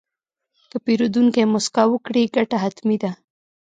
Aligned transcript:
که 0.69 0.77
پیرودونکی 0.85 1.43
موسکا 1.53 1.83
وکړي، 1.89 2.23
ګټه 2.35 2.57
حتمي 2.63 2.97
ده. 3.03 3.11